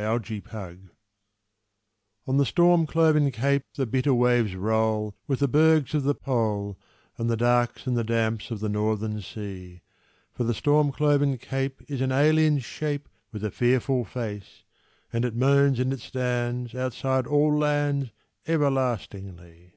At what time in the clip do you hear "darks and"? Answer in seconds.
7.36-7.98